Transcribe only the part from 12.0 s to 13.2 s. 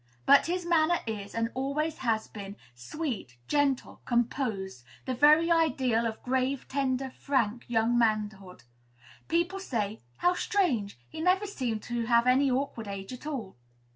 have any awkward age